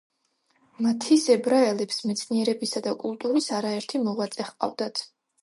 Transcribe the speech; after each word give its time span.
მთის 0.85 1.25
ებრაელებს 1.33 1.99
მეცნიერებისა 2.13 2.83
და 2.89 2.95
კულტურის 3.05 3.51
არაერთი 3.61 4.03
მოღვაწე 4.09 4.49
ჰყავდათ. 4.51 5.07